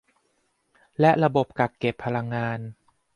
[0.99, 2.59] และระบบกักเก็บพลังงาน